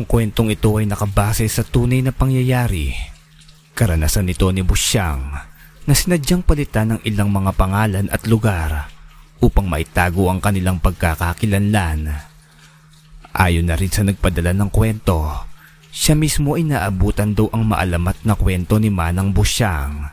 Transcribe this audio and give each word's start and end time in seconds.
Ang 0.00 0.08
kwentong 0.08 0.48
ito 0.48 0.80
ay 0.80 0.88
nakabase 0.88 1.44
sa 1.44 1.60
tunay 1.60 2.00
na 2.00 2.08
pangyayari. 2.08 2.96
Karanasan 3.76 4.32
nito 4.32 4.48
ni 4.48 4.64
Busyang 4.64 5.28
na 5.84 5.92
sinadyang 5.92 6.40
palitan 6.40 6.96
ng 6.96 7.00
ilang 7.04 7.28
mga 7.28 7.52
pangalan 7.52 8.08
at 8.08 8.24
lugar 8.24 8.88
upang 9.44 9.68
maitago 9.68 10.32
ang 10.32 10.40
kanilang 10.40 10.80
pagkakakilanlan. 10.80 12.16
Ayon 13.36 13.68
na 13.68 13.76
rin 13.76 13.92
sa 13.92 14.00
nagpadala 14.00 14.56
ng 14.56 14.72
kwento, 14.72 15.20
siya 15.92 16.16
mismo 16.16 16.56
ay 16.56 16.64
naabutan 16.64 17.36
daw 17.36 17.52
ang 17.52 17.68
maalamat 17.68 18.24
na 18.24 18.32
kwento 18.40 18.80
ni 18.80 18.88
Manang 18.88 19.36
Busyang. 19.36 20.08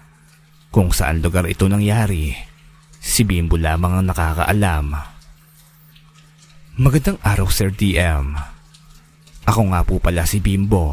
Kung 0.67 0.91
saan 0.91 1.23
lugar 1.23 1.47
ito 1.47 1.63
nangyari, 1.71 2.35
si 2.99 3.23
Bimbo 3.23 3.55
lamang 3.55 4.03
ang 4.03 4.11
nakakaalam. 4.11 4.99
Magandang 6.75 7.23
araw 7.23 7.47
Sir 7.47 7.71
DM. 7.71 8.56
Ako 9.47 9.71
nga 9.71 9.81
po 9.87 10.03
pala 10.03 10.27
si 10.27 10.43
Bimbo. 10.43 10.91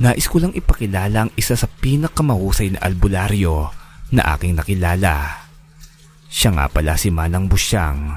Nais 0.00 0.28
ko 0.28 0.40
lang 0.40 0.52
ipakilala 0.52 1.28
ang 1.28 1.32
isa 1.40 1.56
sa 1.56 1.64
pinakamahusay 1.64 2.76
na 2.76 2.80
albularyo 2.84 3.72
na 4.12 4.36
aking 4.36 4.56
nakilala. 4.56 5.48
Siya 6.28 6.52
nga 6.52 6.66
pala 6.68 7.00
si 7.00 7.08
Manang 7.08 7.48
Busyang. 7.48 8.16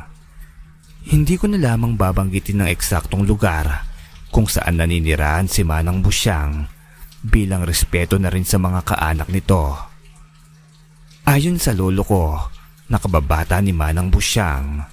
Hindi 1.08 1.36
ko 1.36 1.52
na 1.52 1.59
lamang 1.59 2.00
babanggitin 2.00 2.64
ng 2.64 2.72
eksaktong 2.72 3.23
lugar 3.28 3.88
kung 4.31 4.48
saan 4.48 4.80
naninirahan 4.80 5.48
si 5.48 5.64
Manang 5.67 6.00
Busyang 6.00 6.67
bilang 7.23 7.64
respeto 7.64 8.20
na 8.20 8.28
rin 8.28 8.44
sa 8.44 8.59
mga 8.59 8.84
kaanak 8.84 9.31
nito. 9.31 9.76
Ayon 11.23 11.59
sa 11.59 11.72
lolo 11.72 12.03
ko, 12.03 12.36
nakababata 12.92 13.59
ni 13.64 13.72
Manang 13.72 14.12
Busyang. 14.12 14.84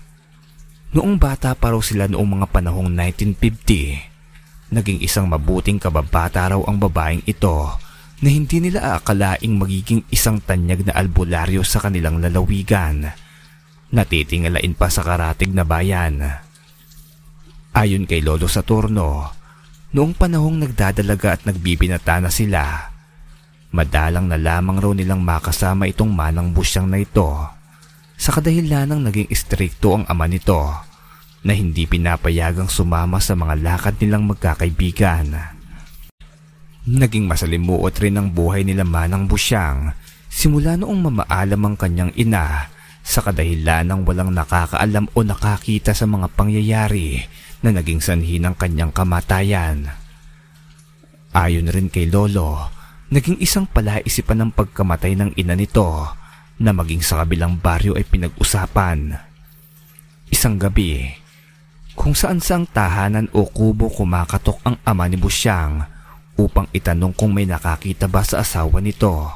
Noong 0.90 1.22
bata 1.22 1.54
pa 1.54 1.70
raw 1.70 1.82
sila 1.82 2.10
noong 2.10 2.38
mga 2.38 2.46
panahong 2.50 2.90
1950, 2.90 4.09
Naging 4.70 5.02
isang 5.02 5.26
mabuting 5.26 5.82
kababata 5.82 6.46
raw 6.50 6.60
ang 6.62 6.78
babaeng 6.78 7.26
ito 7.26 7.74
na 8.22 8.28
hindi 8.30 8.62
nila 8.62 8.94
aakalaing 8.94 9.58
magiging 9.58 10.06
isang 10.14 10.38
tanyag 10.38 10.86
na 10.86 10.94
albularyo 10.94 11.66
sa 11.66 11.82
kanilang 11.82 12.22
lalawigan. 12.22 13.10
Natitingalain 13.90 14.78
pa 14.78 14.86
sa 14.86 15.02
karatig 15.02 15.50
na 15.50 15.66
bayan. 15.66 16.22
Ayon 17.74 18.06
kay 18.06 18.22
Lolo 18.22 18.46
Saturno, 18.46 19.34
noong 19.90 20.14
panahong 20.14 20.62
nagdadalaga 20.62 21.34
at 21.34 21.42
nagbibinata 21.46 22.22
na 22.22 22.30
sila, 22.30 22.90
madalang 23.74 24.30
na 24.30 24.38
lamang 24.38 24.78
raw 24.78 24.92
nilang 24.94 25.22
makasama 25.22 25.90
itong 25.90 26.10
manang 26.10 26.54
busyang 26.54 26.86
na 26.86 27.02
ito 27.02 27.30
sa 28.20 28.36
kadahilanang 28.36 29.00
naging 29.00 29.32
istrikto 29.32 29.96
ang 29.96 30.04
ama 30.04 30.28
nito 30.28 30.60
na 31.40 31.56
hindi 31.56 31.88
pinapayagang 31.88 32.68
sumama 32.68 33.16
sa 33.22 33.32
mga 33.32 33.54
lakad 33.60 33.94
nilang 34.00 34.28
magkakaibigan. 34.28 35.56
Naging 36.90 37.28
masalimuot 37.28 37.94
rin 38.00 38.16
ang 38.16 38.28
buhay 38.32 38.64
nila 38.64 38.84
Manang 38.84 39.28
Busyang 39.28 39.92
simula 40.30 40.76
noong 40.78 41.00
mamaalam 41.10 41.60
ang 41.60 41.76
kanyang 41.76 42.12
ina 42.16 42.70
sa 43.00 43.20
kadahilan 43.24 43.84
ng 43.88 44.00
walang 44.06 44.32
nakakaalam 44.32 45.08
o 45.12 45.18
nakakita 45.24 45.96
sa 45.96 46.06
mga 46.06 46.28
pangyayari 46.36 47.24
na 47.60 47.72
naging 47.74 48.00
sanhi 48.00 48.40
ng 48.40 48.56
kanyang 48.56 48.92
kamatayan. 48.92 49.92
Ayon 51.36 51.68
rin 51.68 51.92
kay 51.92 52.08
Lolo, 52.08 52.72
naging 53.12 53.38
isang 53.38 53.68
palaisipan 53.68 54.40
ng 54.44 54.50
pagkamatay 54.56 55.14
ng 55.14 55.30
ina 55.36 55.54
nito 55.54 56.10
na 56.60 56.70
maging 56.72 57.00
sa 57.04 57.22
kabilang 57.22 57.60
baryo 57.60 57.96
ay 57.96 58.04
pinag-usapan. 58.04 59.14
Isang 60.30 60.56
gabi, 60.60 61.19
kung 62.00 62.16
saan 62.16 62.40
saang 62.40 62.64
tahanan 62.64 63.28
o 63.36 63.44
kubo 63.44 63.92
kumakatok 63.92 64.56
ang 64.64 64.80
ama 64.88 65.04
ni 65.04 65.20
Busyang 65.20 65.84
upang 66.40 66.64
itanong 66.72 67.12
kung 67.12 67.36
may 67.36 67.44
nakakita 67.44 68.08
ba 68.08 68.24
sa 68.24 68.40
asawa 68.40 68.80
nito. 68.80 69.28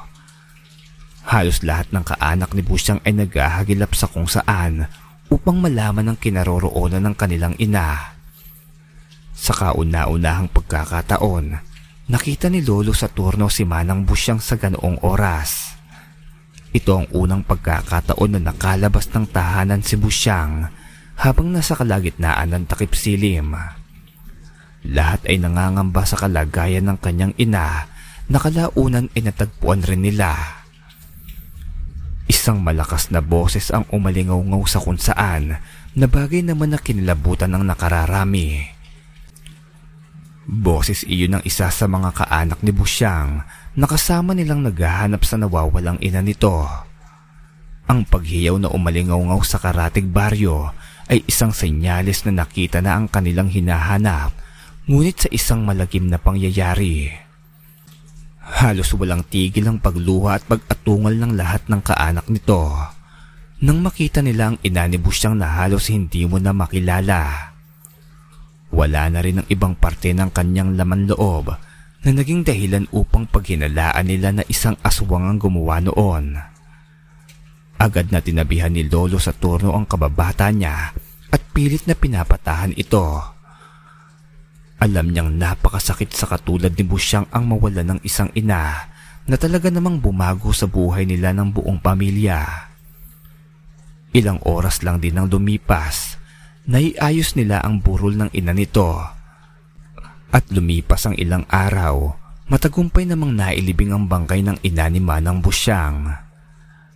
Halos 1.28 1.60
lahat 1.60 1.92
ng 1.92 2.00
kaanak 2.00 2.56
ni 2.56 2.64
Busyang 2.64 3.04
ay 3.04 3.12
naghahagilap 3.12 3.92
sa 3.92 4.08
kung 4.08 4.24
saan 4.24 4.88
upang 5.28 5.60
malaman 5.60 6.08
ang 6.08 6.16
kinaroroonan 6.16 7.04
ng 7.04 7.14
kanilang 7.20 7.52
ina. 7.60 8.16
Sa 9.36 9.52
kauna-unahang 9.52 10.48
pagkakataon, 10.48 11.60
nakita 12.08 12.48
ni 12.48 12.64
Lolo 12.64 12.96
sa 12.96 13.12
turno 13.12 13.52
si 13.52 13.68
Manang 13.68 14.08
Busyang 14.08 14.40
sa 14.40 14.56
ganoong 14.56 15.04
oras. 15.04 15.76
Ito 16.72 17.04
ang 17.04 17.08
unang 17.12 17.44
pagkakataon 17.44 18.40
na 18.40 18.56
nakalabas 18.56 19.12
ng 19.12 19.28
tahanan 19.28 19.84
si 19.84 20.00
Busyang 20.00 20.83
habang 21.18 21.54
nasa 21.54 21.78
kalagitnaan 21.78 22.54
ng 22.54 22.64
takip 22.66 22.94
silim. 22.98 23.54
Lahat 24.84 25.24
ay 25.24 25.40
nangangamba 25.40 26.04
sa 26.04 26.20
kalagayan 26.20 26.84
ng 26.90 26.98
kanyang 27.00 27.32
ina 27.40 27.88
na 28.28 28.38
kalaunan 28.40 29.08
ay 29.16 29.20
natagpuan 29.24 29.80
rin 29.84 30.04
nila. 30.04 30.60
Isang 32.28 32.60
malakas 32.60 33.12
na 33.12 33.20
boses 33.20 33.68
ang 33.72 33.84
umalingaw-ngaw 33.92 34.64
sa 34.64 34.80
kung 34.80 34.96
na 35.94 36.06
bagay 36.10 36.42
naman 36.42 36.72
na 36.72 36.80
kinilabutan 36.80 37.52
ng 37.52 37.64
nakararami. 37.64 38.74
Boses 40.44 41.08
iyon 41.08 41.40
ng 41.40 41.44
isa 41.48 41.72
sa 41.72 41.86
mga 41.88 42.12
kaanak 42.12 42.60
ni 42.60 42.68
Busyang 42.68 43.40
na 43.80 43.86
kasama 43.88 44.36
nilang 44.36 44.60
naghahanap 44.60 45.24
sa 45.24 45.40
nawawalang 45.40 45.96
ina 46.04 46.20
nito. 46.20 46.68
Ang 47.88 48.04
paghiyaw 48.04 48.60
na 48.60 48.68
umalingaw-ngaw 48.68 49.40
sa 49.40 49.56
karatig 49.56 50.08
baryo 50.08 50.72
ay 51.08 51.24
isang 51.28 51.52
senyales 51.52 52.24
na 52.24 52.44
nakita 52.44 52.80
na 52.80 52.96
ang 52.96 53.06
kanilang 53.08 53.52
hinahanap 53.52 54.32
ngunit 54.88 55.16
sa 55.24 55.28
isang 55.32 55.64
malagim 55.64 56.08
na 56.08 56.20
pangyayari. 56.20 57.08
Halos 58.44 58.92
walang 58.92 59.24
tigil 59.24 59.64
ang 59.64 59.80
pagluha 59.80 60.36
at 60.36 60.44
pag-atungal 60.44 61.16
ng 61.16 61.32
lahat 61.32 61.64
ng 61.68 61.80
kaanak 61.80 62.28
nito 62.28 62.68
nang 63.64 63.80
makita 63.80 64.20
nila 64.20 64.52
ang 64.52 64.58
ina 64.60 64.84
ni 64.84 65.00
Busyang 65.00 65.40
na 65.40 65.48
halos 65.48 65.88
hindi 65.88 66.28
mo 66.28 66.36
na 66.36 66.52
makilala. 66.52 67.54
Wala 68.68 69.08
na 69.08 69.24
rin 69.24 69.40
ang 69.40 69.48
ibang 69.48 69.72
parte 69.72 70.12
ng 70.12 70.28
kanyang 70.28 70.76
laman 70.76 71.08
loob 71.08 71.48
na 72.04 72.10
naging 72.12 72.44
dahilan 72.44 72.84
upang 72.92 73.24
paghinalaan 73.24 74.04
nila 74.04 74.36
na 74.36 74.44
isang 74.52 74.76
aswang 74.84 75.24
ang 75.24 75.38
gumawa 75.40 75.80
noon. 75.80 76.53
Agad 77.78 78.14
na 78.14 78.22
tinabihan 78.22 78.70
ni 78.70 78.86
Lolo 78.86 79.18
sa 79.18 79.34
turno 79.34 79.74
ang 79.74 79.84
kababata 79.84 80.48
niya 80.54 80.94
at 81.34 81.42
pilit 81.50 81.84
na 81.90 81.98
pinapatahan 81.98 82.72
ito. 82.78 83.34
Alam 84.78 85.10
niyang 85.10 85.34
napakasakit 85.34 86.14
sa 86.14 86.30
katulad 86.30 86.74
ni 86.74 86.84
Busyang 86.86 87.26
ang 87.34 87.50
mawala 87.50 87.82
ng 87.82 88.00
isang 88.06 88.30
ina 88.38 88.90
na 89.24 89.36
talaga 89.40 89.72
namang 89.72 89.98
bumago 89.98 90.52
sa 90.52 90.68
buhay 90.68 91.08
nila 91.08 91.32
ng 91.32 91.50
buong 91.50 91.80
pamilya. 91.80 92.70
Ilang 94.14 94.38
oras 94.46 94.86
lang 94.86 95.02
din 95.02 95.18
ang 95.18 95.26
lumipas, 95.26 96.20
naiayos 96.70 97.34
nila 97.34 97.58
ang 97.64 97.82
burol 97.82 98.14
ng 98.14 98.30
ina 98.36 98.54
nito. 98.54 98.94
At 100.30 100.44
lumipas 100.54 101.06
ang 101.08 101.18
ilang 101.18 101.42
araw, 101.50 102.14
matagumpay 102.46 103.08
namang 103.10 103.34
nailibing 103.34 103.90
ang 103.90 104.06
bangkay 104.06 104.44
ng 104.46 104.62
ina 104.62 104.86
ni 104.86 105.02
Manang 105.02 105.42
Busyang. 105.42 106.23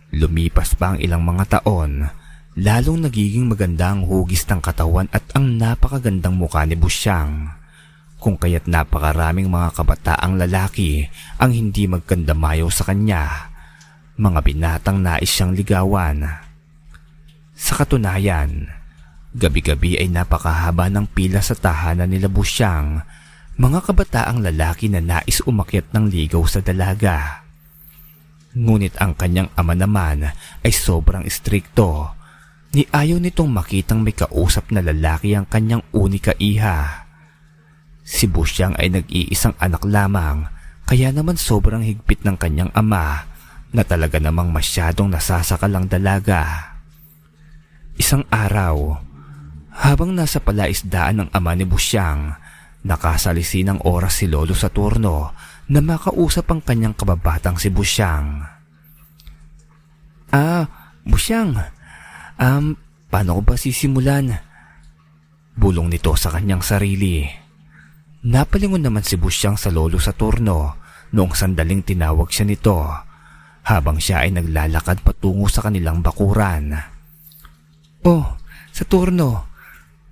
Lumipas 0.09 0.73
pa 0.73 0.93
ang 0.93 0.97
ilang 0.97 1.21
mga 1.21 1.61
taon, 1.61 2.09
lalong 2.57 3.05
nagiging 3.05 3.45
maganda 3.45 3.93
ang 3.93 4.09
hugis 4.09 4.41
ng 4.49 4.57
katawan 4.57 5.05
at 5.13 5.21
ang 5.37 5.53
napakagandang 5.61 6.33
mukha 6.33 6.65
ni 6.65 6.73
Busyang. 6.73 7.53
Kung 8.19 8.35
kaya't 8.35 8.67
napakaraming 8.67 9.47
mga 9.47 9.69
kabataang 9.79 10.35
lalaki 10.35 11.07
ang 11.37 11.53
hindi 11.55 11.85
magkandamayo 11.85 12.67
sa 12.67 12.89
kanya, 12.89 13.53
mga 14.19 14.39
binatang 14.43 14.99
nais 14.99 15.29
siyang 15.29 15.55
ligawan. 15.55 16.27
Sa 17.55 17.79
katunayan, 17.79 18.67
gabi-gabi 19.31 19.95
ay 20.01 20.11
napakahaba 20.11 20.91
ng 20.91 21.07
pila 21.15 21.39
sa 21.39 21.55
tahanan 21.55 22.11
nila 22.11 22.27
Busyang, 22.27 23.05
mga 23.55 23.79
kabataang 23.87 24.41
lalaki 24.41 24.91
na 24.91 24.99
nais 24.99 25.39
umakyat 25.45 25.93
ng 25.95 26.11
ligaw 26.11 26.43
sa 26.49 26.59
dalaga. 26.59 27.38
Ngunit 28.57 28.97
ang 28.97 29.13
kanyang 29.13 29.53
ama 29.53 29.77
naman 29.77 30.25
ay 30.65 30.71
sobrang 30.73 31.21
istrikto. 31.21 32.17
Ni 32.73 32.85
ayaw 32.85 33.21
nitong 33.21 33.49
makitang 33.49 34.01
may 34.01 34.13
kausap 34.13 34.73
na 34.73 34.81
lalaki 34.81 35.33
ang 35.33 35.45
kanyang 35.45 35.85
unika 35.93 36.33
iha. 36.37 37.05
Si 38.01 38.25
Busyang 38.25 38.73
ay 38.77 38.89
nag-iisang 38.89 39.53
anak 39.61 39.85
lamang 39.85 40.49
kaya 40.89 41.13
naman 41.13 41.37
sobrang 41.37 41.85
higpit 41.85 42.25
ng 42.25 42.33
kanyang 42.41 42.73
ama 42.73 43.29
na 43.69 43.85
talaga 43.85 44.17
namang 44.17 44.49
masyadong 44.49 45.13
nasasakal 45.13 45.69
ang 45.69 45.85
dalaga. 45.85 46.73
Isang 47.93 48.25
araw, 48.33 48.97
habang 49.69 50.17
nasa 50.17 50.41
palaisdaan 50.41 51.21
ng 51.21 51.29
ama 51.29 51.53
ni 51.53 51.69
Busyang, 51.69 52.33
nakasalisi 52.81 53.61
ng 53.61 53.85
oras 53.85 54.17
si 54.17 54.25
Lolo 54.25 54.57
sa 54.57 54.73
turno 54.73 55.37
na 55.69 55.79
makausap 55.85 56.49
ang 56.49 56.61
kanyang 56.65 56.97
kababatang 56.97 57.61
si 57.61 57.69
Busyang. 57.69 58.41
Ah, 60.33 60.65
Busyang, 61.05 61.57
um, 62.41 62.73
paano 63.09 63.37
ko 63.37 63.41
ba 63.45 63.55
sisimulan? 63.57 64.33
Bulong 65.53 65.93
nito 65.93 66.13
sa 66.17 66.33
kanyang 66.33 66.65
sarili. 66.65 67.25
Napalingon 68.25 68.81
naman 68.81 69.05
si 69.05 69.15
Busyang 69.15 69.55
sa 69.55 69.69
lolo 69.69 70.01
sa 70.01 70.11
turno 70.11 70.75
noong 71.13 71.33
sandaling 71.33 71.85
tinawag 71.85 72.29
siya 72.29 72.45
nito 72.49 72.77
habang 73.69 74.01
siya 74.01 74.25
ay 74.25 74.33
naglalakad 74.33 75.05
patungo 75.05 75.45
sa 75.45 75.61
kanilang 75.61 76.01
bakuran. 76.01 76.73
Oh, 78.01 78.25
sa 78.73 78.83
turno, 78.89 79.45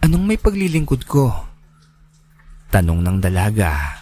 anong 0.05 0.23
may 0.23 0.37
paglilingkod 0.37 1.09
ko? 1.09 1.33
Tanong 2.69 3.01
ng 3.01 3.17
dalaga. 3.23 3.96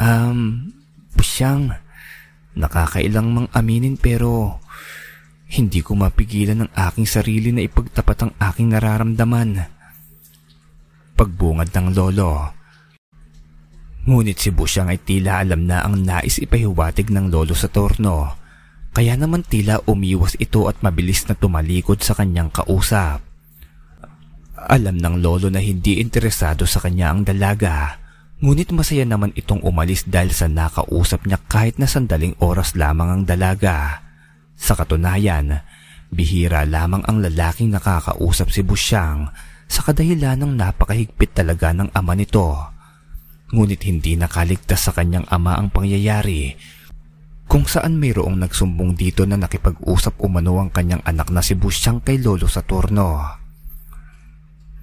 Um, 0.00 0.72
Busyang, 1.12 1.74
nakakailang 2.56 3.28
mang 3.32 3.48
aminin 3.52 4.00
pero 4.00 4.60
hindi 5.52 5.84
ko 5.84 5.92
mapigilan 5.96 6.64
ng 6.64 6.70
aking 6.72 7.04
sarili 7.04 7.52
na 7.52 7.64
ipagtapat 7.64 8.16
ang 8.24 8.32
aking 8.40 8.72
nararamdaman. 8.72 9.68
Pagbungad 11.12 11.68
ng 11.76 11.88
lolo, 11.92 12.62
Ngunit 14.02 14.34
si 14.34 14.50
Busyang 14.50 14.90
ay 14.90 14.98
tila 14.98 15.38
alam 15.38 15.62
na 15.70 15.86
ang 15.86 16.02
nais 16.02 16.42
ipahiwatig 16.42 17.14
ng 17.14 17.30
lolo 17.30 17.54
sa 17.54 17.70
torno. 17.70 18.34
Kaya 18.90 19.14
naman 19.14 19.46
tila 19.46 19.78
umiwas 19.86 20.34
ito 20.42 20.66
at 20.66 20.82
mabilis 20.82 21.22
na 21.30 21.38
tumalikod 21.38 22.02
sa 22.02 22.18
kanyang 22.18 22.50
kausap. 22.50 23.22
Alam 24.58 24.98
ng 24.98 25.22
lolo 25.22 25.46
na 25.54 25.62
hindi 25.62 26.02
interesado 26.02 26.66
sa 26.66 26.82
kanya 26.82 27.14
ang 27.14 27.22
dalaga. 27.22 28.01
Ngunit 28.42 28.74
masaya 28.74 29.06
naman 29.06 29.30
itong 29.38 29.62
umalis 29.62 30.02
dahil 30.02 30.34
sa 30.34 30.50
nakausap 30.50 31.30
niya 31.30 31.38
kahit 31.46 31.78
na 31.78 31.86
sandaling 31.86 32.34
oras 32.42 32.74
lamang 32.74 33.08
ang 33.08 33.22
dalaga. 33.22 34.02
Sa 34.58 34.74
katunayan, 34.74 35.62
bihira 36.10 36.66
lamang 36.66 37.06
ang 37.06 37.22
lalaking 37.22 37.70
nakakausap 37.70 38.50
si 38.50 38.66
Busyang 38.66 39.30
sa 39.70 39.86
kadahilan 39.86 40.42
ng 40.42 40.58
napakahigpit 40.58 41.38
talaga 41.38 41.70
ng 41.72 41.94
ama 41.94 42.12
nito 42.12 42.72
Ngunit 43.52 43.84
hindi 43.84 44.16
nakaligtas 44.16 44.88
sa 44.88 44.96
kanyang 44.96 45.28
ama 45.28 45.60
ang 45.60 45.68
pangyayari 45.68 46.56
kung 47.44 47.68
saan 47.68 48.00
mayroong 48.00 48.40
nagsumbong 48.40 48.96
dito 48.96 49.28
na 49.28 49.36
nakipag-usap 49.36 50.16
umano 50.24 50.56
ang 50.56 50.72
kanyang 50.72 51.04
anak 51.04 51.28
na 51.28 51.44
si 51.44 51.52
Busyang 51.52 52.00
kay 52.00 52.16
Lolo 52.16 52.48
Saturno. 52.48 53.20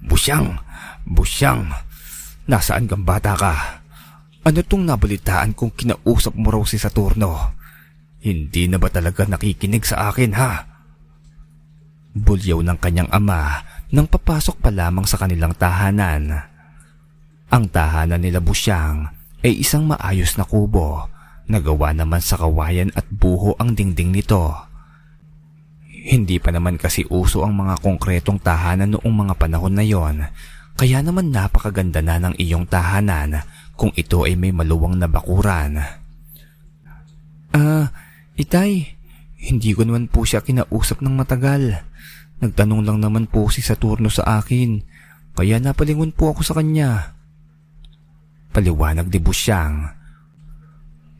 Busyang! 0.06 0.54
Busyang! 1.02 1.89
Nasaan 2.50 2.90
kang 2.90 3.06
bata 3.06 3.38
ka? 3.38 3.54
Ano 4.42 4.58
tong 4.66 4.82
nabalitaan 4.82 5.54
kung 5.54 5.70
kinausap 5.70 6.34
mo 6.34 6.50
raw 6.50 6.66
si 6.66 6.82
Saturno? 6.82 7.54
Hindi 8.26 8.66
na 8.66 8.82
ba 8.82 8.90
talaga 8.90 9.22
nakikinig 9.22 9.86
sa 9.86 10.10
akin 10.10 10.34
ha? 10.34 10.66
Bulyaw 12.10 12.58
ng 12.66 12.78
kanyang 12.82 13.06
ama 13.14 13.62
nang 13.94 14.10
papasok 14.10 14.58
pa 14.58 14.74
lamang 14.74 15.06
sa 15.06 15.14
kanilang 15.22 15.54
tahanan. 15.54 16.42
Ang 17.54 17.64
tahanan 17.70 18.18
nila 18.18 18.42
Busyang 18.42 19.06
ay 19.46 19.62
isang 19.62 19.86
maayos 19.86 20.34
na 20.34 20.42
kubo 20.42 21.06
na 21.46 21.62
gawa 21.62 21.94
naman 21.94 22.18
sa 22.18 22.34
kawayan 22.34 22.90
at 22.98 23.06
buho 23.14 23.54
ang 23.62 23.78
dingding 23.78 24.10
nito. 24.10 24.50
Hindi 25.86 26.42
pa 26.42 26.50
naman 26.50 26.82
kasi 26.82 27.06
uso 27.06 27.46
ang 27.46 27.54
mga 27.54 27.78
konkretong 27.78 28.42
tahanan 28.42 28.98
noong 28.98 29.14
mga 29.14 29.34
panahon 29.38 29.74
na 29.78 29.86
yon, 29.86 30.26
kaya 30.80 31.04
naman 31.04 31.28
napakaganda 31.28 32.00
na 32.00 32.16
ng 32.16 32.40
iyong 32.40 32.64
tahanan 32.64 33.44
kung 33.76 33.92
ito 34.00 34.24
ay 34.24 34.32
may 34.40 34.48
maluwang 34.48 34.96
na 34.96 35.12
bakuran. 35.12 35.76
Ah, 37.52 37.60
uh, 37.60 37.84
itay, 38.40 38.96
hindi 39.44 39.76
ko 39.76 39.84
naman 39.84 40.08
po 40.08 40.24
siya 40.24 40.40
kinausap 40.40 41.04
ng 41.04 41.12
matagal. 41.12 41.84
Nagtanong 42.40 42.80
lang 42.88 42.96
naman 42.96 43.28
po 43.28 43.52
si 43.52 43.60
Saturno 43.60 44.08
sa 44.08 44.40
akin, 44.40 44.80
kaya 45.36 45.60
napalingon 45.60 46.16
po 46.16 46.32
ako 46.32 46.48
sa 46.48 46.56
kanya. 46.56 47.12
Paliwanag 48.48 49.12
ni 49.12 49.20
Busyang. 49.20 49.84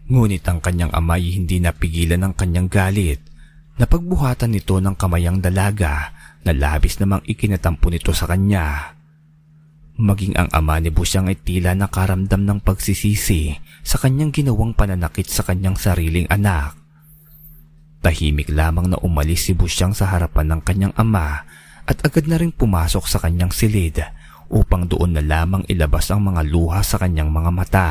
Ngunit 0.09 0.41
ang 0.49 0.65
kanyang 0.65 0.97
amay 0.97 1.37
hindi 1.37 1.61
napigilan 1.61 2.25
ng 2.25 2.33
kanyang 2.33 2.73
galit. 2.73 3.21
Napagbuhatan 3.77 4.57
nito 4.57 4.81
ng 4.81 4.97
kamayang 4.97 5.45
dalaga 5.45 6.17
na 6.49 6.57
labis 6.57 6.97
namang 6.97 7.21
ikinatampo 7.29 7.93
nito 7.93 8.17
sa 8.17 8.25
kanya. 8.25 8.97
Maging 10.01 10.33
ang 10.41 10.49
ama 10.57 10.81
ni 10.81 10.89
Busyang 10.89 11.29
ay 11.29 11.37
tila 11.37 11.77
nakaramdam 11.77 12.49
ng 12.49 12.65
pagsisisi 12.65 13.53
sa 13.85 14.01
kanyang 14.01 14.33
ginawang 14.33 14.73
pananakit 14.73 15.29
sa 15.29 15.45
kanyang 15.45 15.77
sariling 15.77 16.25
anak. 16.33 16.73
Tahimik 18.01 18.49
lamang 18.49 18.89
na 18.89 18.97
umalis 19.05 19.45
si 19.45 19.53
Busyang 19.53 19.93
sa 19.93 20.09
harapan 20.09 20.57
ng 20.57 20.61
kanyang 20.65 20.97
ama 20.97 21.45
at 21.85 22.01
agad 22.01 22.25
na 22.33 22.41
rin 22.41 22.49
pumasok 22.49 23.05
sa 23.05 23.21
kanyang 23.21 23.53
silid 23.53 24.01
upang 24.49 24.89
doon 24.89 25.21
na 25.21 25.23
lamang 25.23 25.69
ilabas 25.69 26.09
ang 26.09 26.25
mga 26.33 26.49
luha 26.49 26.81
sa 26.81 26.97
kanyang 26.97 27.29
mga 27.29 27.51
mata. 27.53 27.91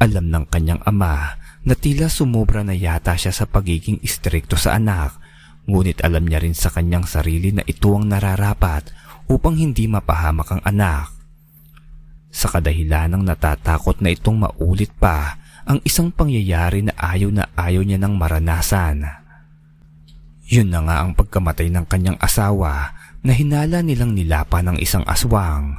Alam 0.00 0.32
ng 0.32 0.44
kanyang 0.48 0.80
ama 0.88 1.36
na 1.68 1.76
tila 1.76 2.08
sumobra 2.08 2.64
na 2.64 2.72
yata 2.72 3.12
siya 3.12 3.36
sa 3.36 3.44
pagiging 3.44 4.00
istrikto 4.00 4.56
sa 4.56 4.80
anak, 4.80 5.20
ngunit 5.68 6.00
alam 6.00 6.24
niya 6.24 6.40
rin 6.40 6.56
sa 6.56 6.72
kanyang 6.72 7.04
sarili 7.04 7.52
na 7.52 7.60
ito 7.60 7.92
ang 7.92 8.08
nararapat 8.08 8.88
upang 9.28 9.54
hindi 9.60 9.84
mapahamak 9.86 10.48
ang 10.50 10.62
anak. 10.64 11.12
Sa 12.28 12.48
kadahilan 12.48 13.12
ng 13.12 13.24
natatakot 13.24 14.00
na 14.00 14.12
itong 14.12 14.44
maulit 14.44 14.92
pa 14.96 15.36
ang 15.68 15.80
isang 15.84 16.08
pangyayari 16.08 16.80
na 16.80 16.96
ayaw 16.96 17.28
na 17.28 17.44
ayaw 17.52 17.84
niya 17.84 18.00
ng 18.00 18.14
maranasan. 18.16 19.04
Yun 20.48 20.72
na 20.72 20.80
nga 20.80 21.04
ang 21.04 21.12
pagkamatay 21.12 21.68
ng 21.68 21.84
kanyang 21.84 22.16
asawa 22.24 22.96
na 23.20 23.32
hinala 23.36 23.84
nilang 23.84 24.16
nilapa 24.16 24.64
ng 24.64 24.80
isang 24.80 25.04
aswang. 25.04 25.76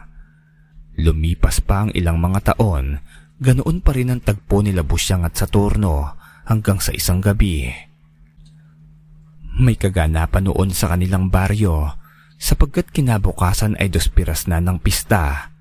Lumipas 0.99 1.57
pa 1.65 1.87
ang 1.87 1.91
ilang 1.97 2.21
mga 2.21 2.53
taon, 2.53 3.01
ganoon 3.41 3.81
pa 3.81 3.91
rin 3.97 4.13
ang 4.13 4.21
tagpo 4.21 4.61
nila 4.61 4.85
Busyang 4.85 5.25
at 5.25 5.33
Saturno 5.33 6.13
hanggang 6.45 6.77
sa 6.77 6.93
isang 6.93 7.17
gabi. 7.17 7.65
May 9.59 9.73
kaganapan 9.73 10.53
noon 10.53 10.69
sa 10.69 10.93
kanilang 10.93 11.33
baryo 11.33 11.98
sapagkat 12.39 12.87
kinabukasan 12.95 13.75
ay 13.75 13.91
dos 13.91 14.07
piras 14.07 14.47
na 14.47 14.63
ng 14.63 14.79
pista 14.79 15.51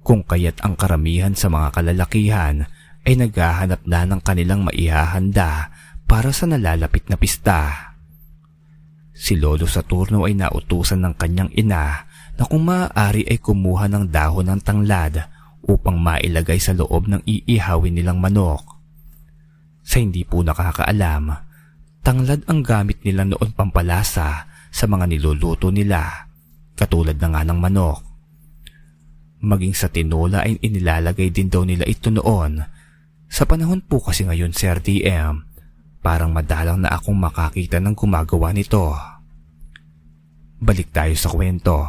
kung 0.00 0.24
kaya't 0.24 0.64
ang 0.64 0.74
karamihan 0.74 1.36
sa 1.36 1.52
mga 1.52 1.78
kalalakihan 1.78 2.66
ay 3.04 3.14
naghahanap 3.20 3.84
na 3.86 4.08
ng 4.08 4.20
kanilang 4.24 4.66
maihahanda 4.66 5.70
para 6.08 6.34
sa 6.34 6.48
nalalapit 6.48 7.06
na 7.06 7.20
pista. 7.20 7.92
Si 9.12 9.38
Lolo 9.38 9.68
Saturno 9.70 10.26
ay 10.26 10.34
nautusan 10.34 11.04
ng 11.04 11.14
kanyang 11.14 11.52
ina 11.54 12.08
na 12.34 12.44
kung 12.48 12.66
maaari 12.66 13.28
ay 13.28 13.38
kumuha 13.38 13.86
ng 13.92 14.10
dahon 14.10 14.50
ng 14.50 14.60
tanglad 14.64 15.30
upang 15.62 16.00
mailagay 16.00 16.58
sa 16.58 16.74
loob 16.74 17.06
ng 17.06 17.22
iihawin 17.22 17.94
nilang 17.94 18.18
manok. 18.18 18.66
Sa 19.86 20.02
hindi 20.02 20.26
po 20.26 20.42
nakakaalam, 20.42 21.30
tanglad 22.02 22.42
ang 22.50 22.66
gamit 22.66 23.02
nila 23.06 23.22
noon 23.22 23.54
pampalasa 23.54 24.50
sa 24.72 24.88
mga 24.88 25.04
niluluto 25.04 25.68
nila, 25.68 26.26
katulad 26.72 27.20
na 27.20 27.28
nga 27.28 27.42
ng 27.44 27.58
manok. 27.60 28.00
Maging 29.44 29.76
sa 29.76 29.92
tinola 29.92 30.48
ay 30.48 30.56
inilalagay 30.64 31.28
din 31.28 31.52
daw 31.52 31.68
nila 31.68 31.84
ito 31.84 32.08
noon. 32.08 32.64
Sa 33.28 33.44
panahon 33.44 33.84
po 33.84 34.00
kasi 34.00 34.24
ngayon, 34.24 34.56
Sir 34.56 34.80
DM, 34.80 35.44
parang 36.00 36.32
madalang 36.32 36.80
na 36.80 36.96
akong 36.96 37.20
makakita 37.20 37.84
ng 37.84 37.92
gumagawa 37.92 38.56
nito. 38.56 38.96
Balik 40.62 40.88
tayo 40.94 41.12
sa 41.18 41.28
kwento. 41.28 41.84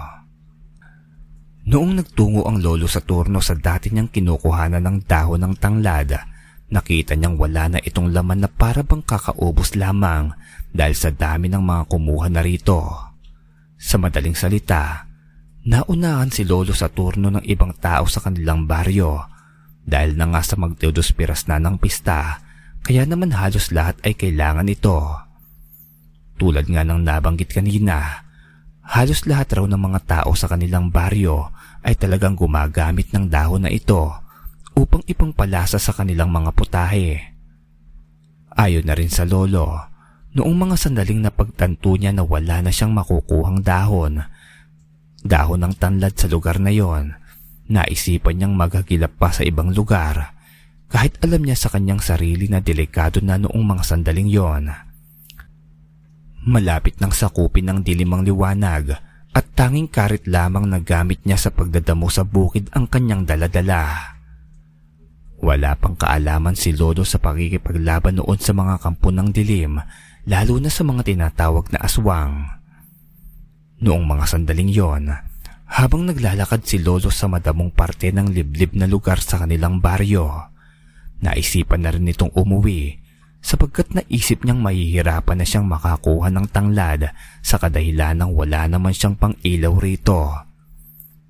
Noong 1.63 2.03
nagtungo 2.03 2.43
ang 2.43 2.59
lolo 2.59 2.91
sa 2.91 2.99
turno 2.99 3.39
sa 3.39 3.55
dati 3.55 3.87
niyang 3.87 4.11
kinukuhanan 4.11 4.83
ng 4.83 4.97
dahon 5.07 5.39
ng 5.39 5.53
tanglad, 5.55 6.11
nakita 6.74 7.13
niyang 7.13 7.38
wala 7.38 7.77
na 7.77 7.80
itong 7.80 8.10
laman 8.10 8.42
na 8.42 8.50
para 8.50 8.82
bang 8.82 9.06
kakaubos 9.06 9.77
lamang 9.77 10.34
dahil 10.74 10.98
sa 10.98 11.13
dami 11.13 11.53
ng 11.53 11.62
mga 11.62 11.84
kumuha 11.86 12.27
na 12.34 12.42
rito. 12.42 12.82
Sa 13.77 14.01
madaling 14.01 14.34
salita, 14.34 15.06
naunahan 15.70 16.34
si 16.34 16.42
lolo 16.42 16.74
sa 16.74 16.89
turno 16.89 17.30
ng 17.30 17.46
ibang 17.46 17.77
tao 17.77 18.10
sa 18.10 18.25
kanilang 18.25 18.65
baryo 18.65 19.30
dahil 19.86 20.18
na 20.18 20.34
nga 20.34 20.42
sa 20.42 20.58
magdeodos 20.58 21.13
piras 21.13 21.46
na 21.46 21.62
ng 21.62 21.77
pista 21.77 22.42
kaya 22.82 23.06
naman 23.06 23.30
halos 23.30 23.70
lahat 23.70 24.01
ay 24.01 24.18
kailangan 24.18 24.65
ito. 24.65 24.98
Tulad 26.42 26.65
nga 26.65 26.82
ng 26.82 27.06
nabanggit 27.06 27.53
kanina, 27.53 28.24
Halos 28.84 29.24
lahat 29.24 29.48
raw 29.56 29.63
ng 29.63 29.80
mga 29.80 30.00
tao 30.03 30.36
sa 30.36 30.51
kanilang 30.51 30.92
baryo 30.92 31.56
ay 31.88 31.96
talagang 31.96 32.36
gumagamit 32.36 33.15
ng 33.15 33.32
dahon 33.32 33.63
na 33.63 33.72
ito 33.72 34.12
upang 34.77 35.06
ipangpalasa 35.06 35.77
sa 35.77 35.92
kanilang 35.94 36.30
mga 36.30 36.51
putahe. 36.53 37.34
Ayon 38.53 38.86
na 38.86 38.94
rin 38.94 39.10
sa 39.10 39.25
lolo, 39.25 39.89
noong 40.38 40.56
mga 40.56 40.75
sandaling 40.77 41.22
napagtanto 41.25 41.98
niya 41.98 42.13
na 42.13 42.22
wala 42.22 42.62
na 42.62 42.70
siyang 42.70 42.94
makukuhang 42.94 43.65
dahon, 43.65 44.22
dahon 45.25 45.62
ng 45.65 45.74
tanlad 45.77 46.13
sa 46.13 46.30
lugar 46.30 46.62
na 46.62 46.70
yon, 46.70 47.18
naisipan 47.72 48.38
niyang 48.38 48.53
maghagilap 48.53 49.18
pa 49.18 49.34
sa 49.34 49.42
ibang 49.42 49.74
lugar 49.74 50.36
kahit 50.94 51.18
alam 51.25 51.42
niya 51.42 51.58
sa 51.58 51.74
kanyang 51.74 51.98
sarili 51.98 52.46
na 52.46 52.62
delikado 52.62 53.18
na 53.25 53.42
noong 53.42 53.65
mga 53.65 53.82
sandaling 53.82 54.30
yon. 54.30 54.70
Malapit 56.46 57.01
nang 57.01 57.10
sakupin 57.10 57.65
ng 57.65 57.80
dilimang 57.82 58.22
liwanag 58.22 58.94
at 59.34 59.46
tanging 59.58 59.89
karit 59.89 60.30
lamang 60.30 60.70
na 60.70 60.77
gamit 60.77 61.18
niya 61.25 61.42
sa 61.42 61.50
pagdadamo 61.50 62.06
sa 62.13 62.22
bukid 62.22 62.70
ang 62.77 62.86
kanyang 62.86 63.25
daladala. 63.25 64.12
Wala 65.43 65.75
pang 65.75 66.00
kaalaman 66.00 66.55
si 66.55 66.71
Lodo 66.71 67.03
sa 67.03 67.19
pakikipaglaban 67.19 68.15
noon 68.15 68.39
sa 68.39 68.55
mga 68.55 68.79
kampo 68.79 69.12
ng 69.12 69.27
dilim, 69.35 69.75
lalo 70.23 70.55
na 70.63 70.71
sa 70.71 70.88
mga 70.88 71.03
tinatawag 71.03 71.67
na 71.67 71.83
aswang. 71.83 72.47
Noong 73.83 74.07
mga 74.07 74.23
sandaling 74.23 74.71
yon, 74.71 75.12
habang 75.67 76.07
naglalakad 76.07 76.63
si 76.63 76.79
Lolo 76.79 77.12
sa 77.12 77.27
madamong 77.27 77.75
parte 77.75 78.15
ng 78.15 78.31
liblib 78.31 78.71
na 78.71 78.88
lugar 78.88 79.19
sa 79.19 79.43
kanilang 79.43 79.83
baryo, 79.83 80.31
naisipan 81.19 81.83
na 81.83 81.91
rin 81.91 82.07
itong 82.07 82.31
umuwi 82.31 83.03
sapagkat 83.43 83.91
naisip 83.91 84.47
niyang 84.47 84.63
mahihirapan 84.63 85.43
na 85.43 85.43
siyang 85.43 85.67
makakuha 85.67 86.31
ng 86.31 86.47
tanglad 86.55 87.12
sa 87.43 87.59
kadahilan 87.59 88.15
ng 88.15 88.31
wala 88.31 88.71
naman 88.71 88.95
siyang 88.95 89.19
pang 89.19 89.35
ilaw 89.43 89.75
rito. 89.75 90.31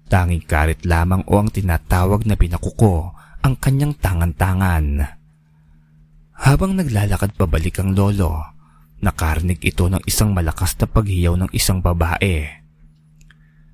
Tanging 0.05 0.45
karit 0.45 0.85
lamang 0.85 1.25
o 1.25 1.41
ang 1.41 1.49
tinatawag 1.49 2.29
na 2.29 2.37
pinakuko 2.37 3.12
ang 3.43 3.59
kanyang 3.59 3.93
tangan-tangan. 3.99 5.03
Habang 6.33 6.79
naglalakad 6.79 7.35
pabalik 7.35 7.83
ang 7.83 7.91
lolo, 7.91 8.39
nakarinig 9.03 9.59
ito 9.61 9.91
ng 9.91 10.01
isang 10.07 10.31
malakas 10.31 10.79
na 10.79 10.87
paghiyaw 10.87 11.35
ng 11.37 11.49
isang 11.51 11.83
babae. 11.83 12.47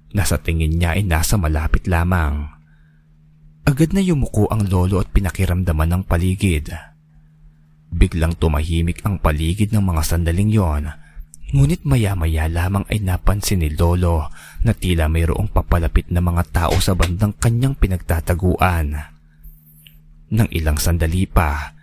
Nasa 0.09 0.41
tingin 0.41 0.81
niya 0.81 0.97
ay 0.97 1.05
nasa 1.05 1.37
malapit 1.37 1.85
lamang. 1.85 2.49
Agad 3.69 3.93
na 3.93 4.01
yumuko 4.01 4.49
ang 4.49 4.65
lolo 4.65 4.97
at 4.97 5.13
pinakiramdaman 5.13 5.93
ng 5.93 6.03
paligid. 6.09 6.73
Biglang 7.93 8.33
tumahimik 8.41 9.05
ang 9.05 9.21
paligid 9.21 9.69
ng 9.69 9.85
mga 9.85 10.01
sandaling 10.01 10.49
yon. 10.49 10.89
Ngunit 11.49 11.81
maya-maya 11.85 12.45
lamang 12.45 12.85
ay 12.93 13.01
napansin 13.01 13.65
ni 13.65 13.73
Lolo 13.73 14.29
na 14.61 14.69
tila 14.77 15.09
mayroong 15.09 15.49
papalapit 15.49 16.05
na 16.13 16.21
mga 16.21 16.45
tao 16.53 16.77
sa 16.77 16.93
bandang 16.93 17.33
kanyang 17.33 17.73
pinagtataguan. 17.73 19.18
Nang 20.29 20.49
ilang 20.53 20.77
sandali 20.77 21.25
pa, 21.25 21.73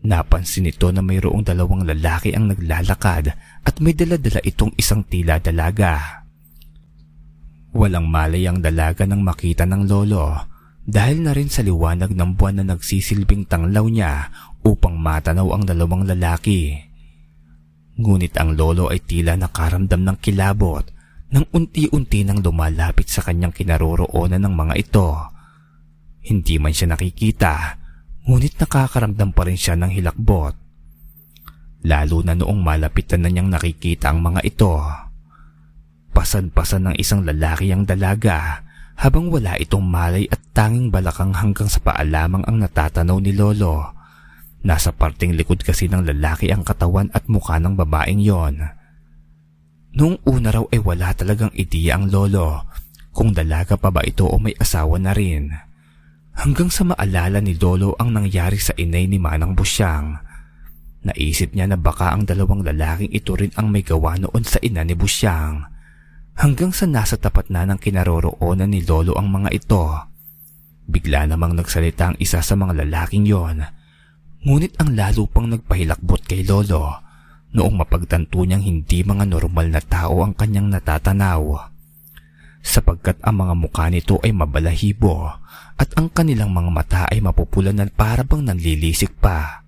napansin 0.00 0.64
nito 0.64 0.88
na 0.88 1.04
mayroong 1.04 1.44
dalawang 1.44 1.84
lalaki 1.84 2.32
ang 2.32 2.48
naglalakad 2.48 3.36
at 3.60 3.74
may 3.84 3.92
daladala 3.92 4.40
itong 4.40 4.72
isang 4.80 5.04
tila 5.04 5.36
dalaga. 5.36 6.24
Walang 7.76 8.08
malay 8.08 8.48
ang 8.48 8.64
dalaga 8.64 9.04
nang 9.04 9.20
makita 9.20 9.68
ng 9.68 9.84
lolo 9.84 10.32
dahil 10.80 11.22
na 11.22 11.36
rin 11.36 11.52
sa 11.52 11.60
liwanag 11.60 12.16
ng 12.16 12.30
buwan 12.34 12.64
na 12.64 12.74
nagsisilbing 12.74 13.46
tanglaw 13.46 13.84
niya 13.86 14.32
upang 14.64 14.96
matanaw 14.96 15.52
ang 15.52 15.68
dalawang 15.68 16.08
lalaki. 16.08 16.72
Ngunit 18.00 18.32
ang 18.40 18.56
lolo 18.56 18.88
ay 18.88 19.04
tila 19.04 19.36
nakaramdam 19.36 20.08
ng 20.08 20.16
kilabot 20.24 20.88
nang 21.30 21.46
unti-unti 21.52 22.24
nang 22.24 22.40
lumalapit 22.40 23.06
sa 23.06 23.22
kanyang 23.22 23.52
kinaroroonan 23.52 24.40
ng 24.40 24.54
mga 24.56 24.74
ito. 24.80 25.08
Hindi 26.26 26.58
man 26.58 26.74
siya 26.74 26.96
nakikita 26.96 27.79
ngunit 28.26 28.56
nakakaramdam 28.60 29.30
pa 29.32 29.42
rin 29.48 29.56
siya 29.56 29.76
ng 29.78 29.92
hilakbot. 29.92 30.54
Lalo 31.80 32.20
na 32.20 32.36
noong 32.36 32.60
malapitan 32.60 33.24
na 33.24 33.32
niyang 33.32 33.48
nakikita 33.48 34.12
ang 34.12 34.20
mga 34.20 34.40
ito. 34.44 34.76
Pasan-pasan 36.12 36.92
ng 36.92 36.96
isang 37.00 37.24
lalaki 37.24 37.72
ang 37.72 37.88
dalaga 37.88 38.60
habang 39.00 39.32
wala 39.32 39.56
itong 39.56 39.86
malay 39.86 40.28
at 40.28 40.40
tanging 40.52 40.92
balakang 40.92 41.32
hanggang 41.32 41.72
sa 41.72 41.80
paa 41.80 42.04
lamang 42.04 42.44
ang 42.44 42.60
natatanaw 42.60 43.16
ni 43.16 43.32
Lolo. 43.32 43.96
Nasa 44.60 44.92
parting 44.92 45.32
likod 45.40 45.64
kasi 45.64 45.88
ng 45.88 46.04
lalaki 46.04 46.52
ang 46.52 46.60
katawan 46.60 47.08
at 47.16 47.24
mukha 47.32 47.56
ng 47.56 47.80
babaeng 47.80 48.20
yon. 48.20 48.60
Noong 49.96 50.20
una 50.28 50.52
raw 50.52 50.64
ay 50.68 50.84
wala 50.84 51.16
talagang 51.16 51.50
ideya 51.56 51.96
ang 51.96 52.12
lolo 52.12 52.68
kung 53.10 53.34
dalaga 53.34 53.74
pa 53.74 53.90
ba 53.90 54.06
ito 54.06 54.28
o 54.28 54.38
may 54.38 54.54
asawa 54.54 55.00
na 55.00 55.10
rin. 55.16 55.50
Hanggang 56.36 56.70
sa 56.70 56.86
maalala 56.86 57.42
ni 57.42 57.58
Dolo 57.58 57.98
ang 57.98 58.14
nangyari 58.14 58.56
sa 58.56 58.76
inay 58.78 59.10
ni 59.10 59.18
Manang 59.18 59.58
Busyang. 59.58 60.14
Naisip 61.00 61.56
niya 61.56 61.64
na 61.64 61.80
baka 61.80 62.12
ang 62.12 62.28
dalawang 62.28 62.60
lalaking 62.60 63.10
ito 63.10 63.32
rin 63.32 63.50
ang 63.56 63.72
may 63.72 63.80
gawa 63.80 64.20
noon 64.20 64.44
sa 64.44 64.60
ina 64.60 64.84
ni 64.84 64.92
Busyang. 64.92 65.64
Hanggang 66.40 66.72
sa 66.72 66.84
nasa 66.88 67.16
tapat 67.16 67.48
na 67.48 67.64
ng 67.68 67.80
kinaroroonan 67.80 68.70
ni 68.70 68.84
Lolo 68.84 69.16
ang 69.16 69.28
mga 69.28 69.50
ito. 69.52 69.84
Bigla 70.90 71.28
namang 71.28 71.56
nagsalita 71.56 72.12
ang 72.12 72.16
isa 72.20 72.44
sa 72.44 72.54
mga 72.56 72.84
lalaking 72.84 73.24
yon. 73.24 73.64
Ngunit 74.44 74.76
ang 74.80 74.96
lalo 74.96 75.28
pang 75.28 75.48
nagpahilakbot 75.48 76.24
kay 76.24 76.44
Lolo 76.48 77.10
noong 77.50 77.82
mapagtanto 77.82 78.46
niyang 78.46 78.62
hindi 78.62 79.02
mga 79.02 79.26
normal 79.26 79.66
na 79.74 79.82
tao 79.82 80.22
ang 80.22 80.34
kanyang 80.34 80.70
natatanaw. 80.70 81.69
Sapagkat 82.60 83.18
ang 83.24 83.40
mga 83.40 83.54
mukha 83.56 83.88
nito 83.88 84.20
ay 84.20 84.36
mabalahibo 84.36 85.32
at 85.80 85.88
ang 85.96 86.12
kanilang 86.12 86.52
mga 86.52 86.70
mata 86.70 87.02
ay 87.08 87.24
mapupulan 87.24 87.72
na 87.72 87.88
para 87.88 88.20
bang 88.20 88.44
nanlilisik 88.52 89.16
pa. 89.16 89.64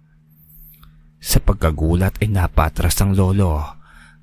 Sa 1.22 1.40
pagkagulat 1.40 2.20
ay 2.20 2.28
napatras 2.28 3.00
ang 3.00 3.16
lolo 3.16 3.56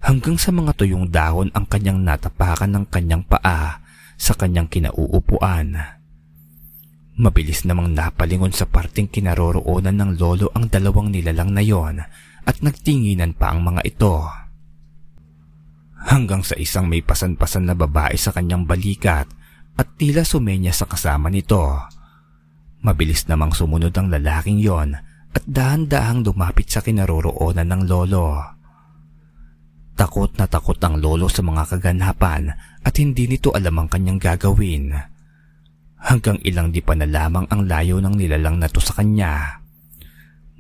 hanggang 0.05 0.38
sa 0.38 0.53
mga 0.53 0.77
tuyong 0.77 1.09
dahon 1.09 1.49
ang 1.55 1.65
kanyang 1.65 2.03
natapakan 2.03 2.69
ng 2.69 2.85
kanyang 2.88 3.23
paa 3.25 3.81
sa 4.19 4.33
kanyang 4.35 4.67
kinauupuan. 4.67 5.79
Mabilis 7.19 7.67
namang 7.67 7.91
napalingon 7.91 8.55
sa 8.55 8.63
parting 8.63 9.11
kinaroroonan 9.11 9.95
ng 9.95 10.11
lolo 10.15 10.51
ang 10.55 10.71
dalawang 10.71 11.11
nilalang 11.11 11.51
na 11.51 11.63
yon 11.63 11.99
at 12.47 12.55
nagtinginan 12.63 13.35
pa 13.35 13.51
ang 13.51 13.63
mga 13.63 13.81
ito. 13.83 14.23
Hanggang 16.00 16.48
sa 16.48 16.56
isang 16.56 16.88
may 16.88 17.03
pasan-pasan 17.03 17.68
na 17.68 17.75
babae 17.75 18.15
sa 18.15 18.32
kanyang 18.32 18.63
balikat 18.63 19.27
at 19.75 19.88
tila 20.00 20.24
sumenya 20.24 20.72
sa 20.72 20.88
kasama 20.88 21.27
nito. 21.27 21.63
Mabilis 22.79 23.27
namang 23.27 23.51
sumunod 23.51 23.91
ang 23.96 24.08
lalaking 24.08 24.63
yon 24.63 24.96
at 25.29 25.44
dahan-dahang 25.44 26.24
lumapit 26.24 26.72
sa 26.72 26.79
kinaroroonan 26.79 27.68
ng 27.68 27.82
lolo. 27.91 28.39
Takot 30.00 30.32
na 30.39 30.48
takot 30.48 30.79
ang 30.79 30.96
lolo 31.03 31.27
sa 31.27 31.44
mga 31.44 31.75
kaganapan 31.75 32.56
at 32.79 32.94
hindi 32.96 33.27
nito 33.27 33.51
alam 33.51 33.84
ang 33.84 33.91
kanyang 33.91 34.15
gagawin. 34.15 34.96
Hanggang 36.00 36.39
ilang 36.48 36.72
di 36.72 36.79
pa 36.79 36.96
na 36.96 37.03
lamang 37.03 37.44
ang 37.51 37.68
layo 37.68 38.00
ng 38.00 38.15
nilalang 38.15 38.63
na 38.63 38.72
to 38.72 38.79
sa 38.79 38.96
kanya. 38.96 39.60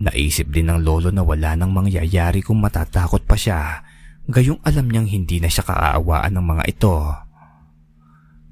Naisip 0.03 0.51
din 0.51 0.67
ng 0.67 0.83
lolo 0.83 1.07
na 1.15 1.23
wala 1.23 1.55
nang 1.55 1.71
mangyayari 1.71 2.43
kung 2.43 2.59
matatakot 2.59 3.23
pa 3.23 3.39
siya, 3.39 3.79
gayong 4.29 4.61
alam 4.61 4.85
niyang 4.85 5.09
hindi 5.09 5.41
na 5.41 5.49
siya 5.49 5.65
kaaawaan 5.65 6.37
ng 6.37 6.45
mga 6.45 6.63
ito. 6.69 6.95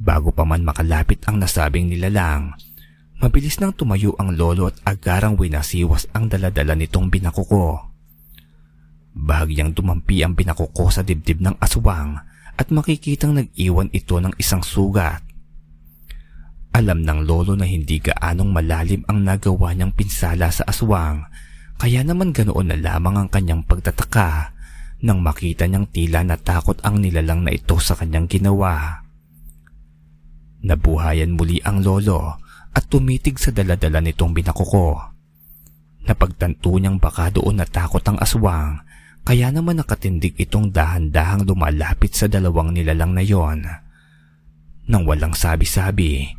Bago 0.02 0.34
pa 0.34 0.42
man 0.42 0.66
makalapit 0.66 1.22
ang 1.30 1.38
nasabing 1.38 1.94
nilalang, 1.94 2.58
mabilis 3.22 3.62
nang 3.62 3.78
tumayo 3.78 4.18
ang 4.18 4.34
lolo 4.34 4.74
at 4.74 4.78
agarang 4.90 5.38
winasiwas 5.38 6.10
ang 6.18 6.34
daladala 6.34 6.74
nitong 6.74 7.14
binakuko. 7.14 7.94
Bahagyang 9.14 9.74
tumampi 9.78 10.26
ang 10.26 10.34
binakuko 10.34 10.90
sa 10.90 11.06
dibdib 11.06 11.42
ng 11.46 11.58
aswang 11.62 12.18
at 12.58 12.68
makikitang 12.74 13.38
nag-iwan 13.38 13.90
ito 13.94 14.18
ng 14.18 14.34
isang 14.42 14.66
sugat. 14.66 15.22
Alam 16.74 17.06
ng 17.06 17.26
lolo 17.26 17.54
na 17.58 17.66
hindi 17.66 18.02
gaanong 18.02 18.50
malalim 18.50 19.02
ang 19.10 19.26
nagawa 19.26 19.74
niyang 19.74 19.94
pinsala 19.94 20.50
sa 20.50 20.66
aswang 20.66 21.26
kaya 21.78 22.02
naman 22.02 22.34
ganoon 22.34 22.74
na 22.74 22.78
lamang 22.78 23.18
ang 23.18 23.30
kanyang 23.30 23.62
pagtataka 23.66 24.57
nang 25.02 25.22
makita 25.22 25.70
niyang 25.70 25.86
tila 25.94 26.26
natakot 26.26 26.82
ang 26.82 27.02
nilalang 27.02 27.46
na 27.46 27.54
ito 27.54 27.78
sa 27.78 27.94
kanyang 27.94 28.26
ginawa. 28.26 29.06
Nabuhayan 30.66 31.38
muli 31.38 31.62
ang 31.62 31.86
lolo 31.86 32.42
at 32.74 32.90
tumitig 32.90 33.38
sa 33.38 33.54
daladala 33.54 34.02
nitong 34.02 34.34
binakuko. 34.34 34.98
Napagtanto 36.08 36.74
niyang 36.82 36.98
baka 36.98 37.30
doon 37.30 37.62
natakot 37.62 38.02
ang 38.10 38.18
aswang 38.18 38.82
kaya 39.28 39.52
naman 39.52 39.76
nakatindig 39.76 40.40
itong 40.40 40.72
dahan-dahang 40.72 41.44
lumalapit 41.44 42.16
sa 42.16 42.32
dalawang 42.32 42.72
nilalang 42.72 43.12
na 43.12 43.22
yon. 43.22 43.60
Nang 44.88 45.04
walang 45.04 45.36
sabi-sabi, 45.36 46.32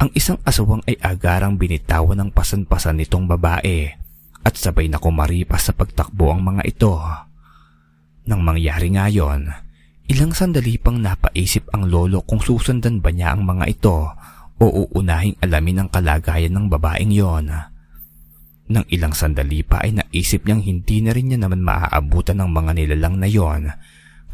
ang 0.00 0.08
isang 0.16 0.40
aswang 0.48 0.80
ay 0.88 0.96
agarang 1.04 1.60
binitawan 1.60 2.16
ng 2.16 2.30
pasan-pasan 2.32 2.96
nitong 2.96 3.28
babae 3.28 3.92
at 4.40 4.56
sabay 4.56 4.88
na 4.88 4.96
kumaripas 4.96 5.68
sa 5.68 5.76
pagtakbo 5.76 6.32
ang 6.32 6.40
mga 6.40 6.64
ito. 6.64 6.96
Nang 8.30 8.46
mangyari 8.46 8.94
nga 8.94 9.10
yon, 9.10 9.50
Ilang 10.10 10.34
sandali 10.34 10.74
pang 10.74 10.98
napaisip 10.98 11.70
ang 11.70 11.86
lolo 11.86 12.26
kung 12.26 12.42
susundan 12.42 12.98
ba 12.98 13.14
niya 13.14 13.30
ang 13.30 13.46
mga 13.46 13.64
ito 13.70 14.10
o 14.58 14.64
uunahing 14.66 15.38
alamin 15.38 15.86
ang 15.86 15.88
kalagayan 15.94 16.50
ng 16.50 16.66
babaeng 16.66 17.14
yon. 17.14 17.46
Nang 18.74 18.86
ilang 18.90 19.14
sandali 19.14 19.62
pa 19.62 19.86
ay 19.86 19.94
naisip 19.94 20.50
niyang 20.50 20.66
hindi 20.66 20.98
na 20.98 21.14
rin 21.14 21.30
niya 21.30 21.38
naman 21.38 21.62
maaabutan 21.62 22.42
ng 22.42 22.50
mga 22.50 22.70
nilalang 22.74 23.22
na 23.22 23.30
yon, 23.30 23.70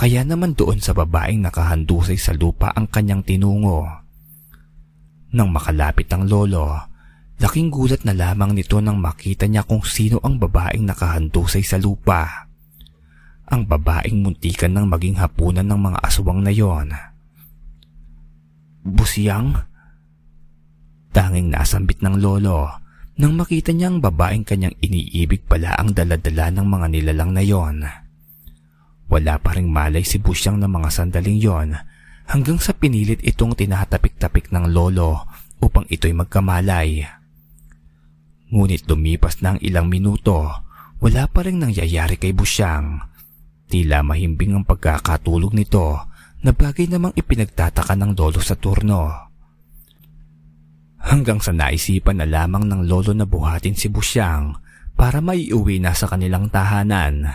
kaya 0.00 0.25
naman 0.25 0.57
doon 0.57 0.81
sa 0.81 0.97
babaeng 0.97 1.45
nakahandusay 1.45 2.17
sa 2.17 2.33
lupa 2.33 2.73
ang 2.73 2.88
kanyang 2.88 3.21
tinungo. 3.21 3.85
Nang 5.37 5.53
makalapit 5.53 6.09
ang 6.09 6.25
lolo, 6.25 6.73
laking 7.37 7.69
gulat 7.69 8.00
na 8.09 8.17
lamang 8.17 8.57
nito 8.57 8.81
nang 8.81 8.97
makita 8.97 9.45
niya 9.45 9.61
kung 9.61 9.85
sino 9.85 10.25
ang 10.25 10.41
babaeng 10.41 10.88
nakahandusay 10.88 11.61
sa 11.61 11.76
lupa 11.76 12.46
ang 13.47 13.62
babaeng 13.67 14.26
muntikan 14.26 14.75
ng 14.75 14.91
maging 14.91 15.17
hapunan 15.23 15.67
ng 15.67 15.81
mga 15.81 15.99
aswang 16.03 16.43
na 16.43 16.50
yon. 16.50 16.91
Busiyang? 18.83 19.55
Tanging 21.15 21.55
nasambit 21.55 22.03
ng 22.03 22.19
lolo 22.19 22.69
nang 23.17 23.33
makita 23.33 23.73
niya 23.73 23.88
ang 23.88 24.05
babaeng 24.05 24.45
kanyang 24.45 24.76
iniibig 24.85 25.49
pala 25.49 25.73
ang 25.81 25.97
daladala 25.97 26.53
ng 26.53 26.67
mga 26.69 26.87
nilalang 26.93 27.33
na 27.33 27.41
yon. 27.41 27.76
Wala 29.09 29.41
pa 29.41 29.57
ring 29.57 29.73
malay 29.73 30.05
si 30.05 30.21
Busyang 30.21 30.61
ng 30.61 30.69
mga 30.69 30.88
sandaling 30.93 31.38
yon 31.41 31.73
hanggang 32.29 32.59
sa 32.59 32.75
pinilit 32.75 33.23
itong 33.23 33.57
tinatapik-tapik 33.57 34.50
ng 34.50 34.69
lolo 34.69 35.25
upang 35.62 35.87
ito'y 35.88 36.12
magkamalay. 36.12 37.07
Ngunit 38.53 38.85
lumipas 38.85 39.41
ang 39.43 39.59
ilang 39.65 39.88
minuto, 39.88 40.45
wala 41.00 41.25
pa 41.31 41.41
rin 41.47 41.62
nangyayari 41.62 42.21
kay 42.21 42.37
Busyang. 42.37 43.16
Tila 43.67 44.07
mahimbing 44.07 44.55
ang 44.55 44.65
pagkakatulog 44.65 45.51
nito 45.51 45.99
na 46.47 46.55
bagay 46.55 46.87
namang 46.87 47.11
ipinagtataka 47.19 47.99
ng 47.99 48.15
lolo 48.15 48.39
sa 48.39 48.55
turno. 48.55 49.11
Hanggang 51.03 51.43
sa 51.43 51.51
naisipan 51.51 52.23
na 52.23 52.27
lamang 52.27 52.67
ng 52.67 52.87
lolo 52.87 53.11
na 53.15 53.27
buhatin 53.27 53.75
si 53.75 53.91
Busyang 53.91 54.55
para 54.95 55.19
maiuwi 55.19 55.83
na 55.83 55.95
sa 55.95 56.07
kanilang 56.07 56.51
tahanan. 56.51 57.31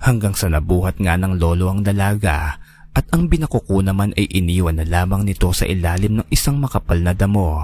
Hanggang 0.00 0.32
sa 0.32 0.48
nabuhat 0.48 1.00
nga 1.00 1.20
ng 1.20 1.36
lolo 1.36 1.68
ang 1.68 1.84
dalaga 1.84 2.56
at 2.96 3.04
ang 3.12 3.28
binakuko 3.28 3.84
naman 3.84 4.16
ay 4.16 4.26
iniwan 4.32 4.80
na 4.80 4.86
lamang 4.88 5.28
nito 5.28 5.52
sa 5.52 5.68
ilalim 5.68 6.20
ng 6.20 6.26
isang 6.32 6.56
makapal 6.58 6.98
na 6.98 7.12
damo. 7.12 7.62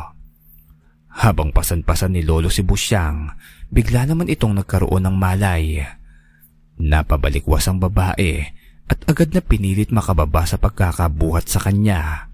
Habang 1.14 1.54
pasan-pasan 1.54 2.18
ni 2.18 2.22
lolo 2.26 2.50
si 2.50 2.66
Busyang, 2.66 3.32
bigla 3.70 4.04
naman 4.04 4.26
itong 4.26 4.58
nagkaroon 4.58 5.06
ng 5.06 5.16
malay. 5.16 5.80
Napabalikwas 6.80 7.70
ang 7.70 7.78
babae 7.78 8.50
at 8.84 8.98
agad 9.08 9.32
na 9.32 9.40
pinilit 9.40 9.94
makababa 9.94 10.44
sa 10.44 10.60
pagkakabuhat 10.60 11.46
sa 11.48 11.62
kanya. 11.62 12.28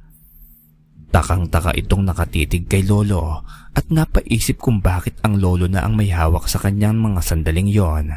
Takang-taka 1.10 1.74
itong 1.74 2.06
nakatitig 2.06 2.70
kay 2.70 2.86
Lolo 2.86 3.42
at 3.74 3.86
napaisip 3.90 4.62
kung 4.62 4.78
bakit 4.78 5.18
ang 5.26 5.42
Lolo 5.42 5.66
na 5.66 5.82
ang 5.82 5.98
may 5.98 6.10
hawak 6.10 6.46
sa 6.46 6.62
kanyang 6.62 6.98
mga 7.02 7.20
sandaling 7.22 7.66
yon. 7.66 8.14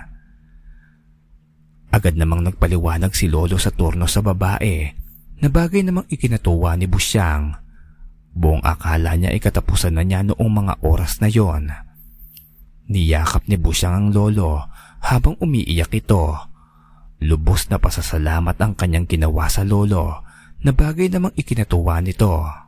Agad 1.94 2.18
namang 2.18 2.46
nagpaliwanag 2.46 3.14
si 3.14 3.30
Lolo 3.30 3.58
sa 3.62 3.70
turno 3.70 4.10
sa 4.10 4.22
babae 4.26 4.94
na 5.42 5.48
bagay 5.50 5.86
namang 5.86 6.10
ikinatuwa 6.10 6.74
ni 6.78 6.90
Busyang. 6.90 7.54
Buong 8.34 8.66
akala 8.66 9.14
niya 9.14 9.30
ay 9.30 9.38
katapusan 9.38 9.94
na 9.94 10.02
niya 10.02 10.26
noong 10.26 10.52
mga 10.54 10.74
oras 10.82 11.22
na 11.22 11.30
yon. 11.30 11.70
Niyakap 12.90 13.46
ni 13.46 13.62
Busyang 13.62 13.94
ang 13.94 14.08
Lolo 14.10 14.73
habang 15.14 15.38
umiiyak 15.38 15.94
ito. 15.94 16.34
Lubos 17.22 17.70
na 17.70 17.78
pasasalamat 17.78 18.58
ang 18.58 18.74
kanyang 18.74 19.06
ginawa 19.06 19.46
sa 19.48 19.62
Lolo 19.62 20.26
na 20.66 20.74
bagay 20.74 21.14
namang 21.14 21.38
ikinatuwa 21.38 22.02
nito 22.02 22.64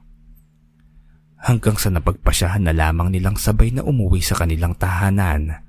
hanggang 1.46 1.78
sa 1.78 1.94
napagpasyahan 1.94 2.66
na 2.66 2.74
lamang 2.74 3.14
nilang 3.14 3.38
sabay 3.38 3.70
na 3.70 3.86
umuwi 3.86 4.26
sa 4.26 4.34
kanilang 4.34 4.74
tahanan. 4.74 5.62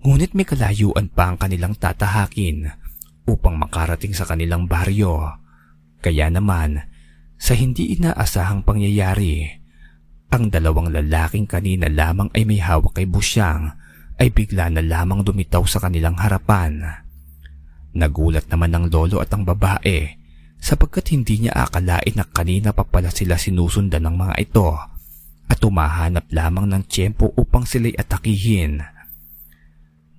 Ngunit 0.00 0.32
may 0.32 0.48
kalayuan 0.48 1.12
pa 1.12 1.28
ang 1.28 1.36
kanilang 1.36 1.76
tatahakin 1.76 2.72
upang 3.28 3.60
makarating 3.60 4.16
sa 4.16 4.24
kanilang 4.24 4.64
baryo. 4.64 5.36
Kaya 6.00 6.32
naman, 6.32 6.80
sa 7.36 7.52
hindi 7.52 7.92
inaasahang 7.92 8.64
pangyayari, 8.64 9.44
ang 10.32 10.48
dalawang 10.48 10.88
lalaking 10.88 11.44
kanina 11.44 11.92
lamang 11.92 12.32
ay 12.32 12.48
may 12.48 12.60
hawak 12.62 12.96
kay 12.96 13.04
Busyang 13.04 13.76
ay 14.16 14.32
bigla 14.32 14.72
na 14.72 14.80
lamang 14.80 15.20
dumitaw 15.20 15.64
sa 15.68 15.80
kanilang 15.80 16.16
harapan. 16.16 16.80
Nagulat 17.96 18.48
naman 18.48 18.72
ng 18.76 18.84
lolo 18.92 19.20
at 19.20 19.32
ang 19.32 19.44
babae 19.44 20.16
sapagkat 20.60 21.12
hindi 21.12 21.46
niya 21.46 21.68
akalain 21.68 22.16
na 22.16 22.24
kanina 22.24 22.72
pa 22.72 22.84
pala 22.84 23.12
sila 23.12 23.36
sinusundan 23.36 24.04
ng 24.08 24.16
mga 24.16 24.34
ito 24.40 24.72
at 25.46 25.58
umahanap 25.62 26.26
lamang 26.32 26.66
ng 26.68 26.82
tiyempo 26.88 27.30
upang 27.36 27.68
sila'y 27.68 27.94
atakihin. 27.94 28.82